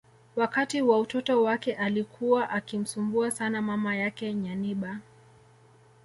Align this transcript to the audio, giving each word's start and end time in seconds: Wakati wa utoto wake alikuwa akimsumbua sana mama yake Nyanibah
Wakati 0.35 0.81
wa 0.81 0.99
utoto 0.99 1.43
wake 1.43 1.73
alikuwa 1.75 2.49
akimsumbua 2.49 3.31
sana 3.31 3.61
mama 3.61 3.95
yake 3.95 4.33
Nyanibah 4.33 4.97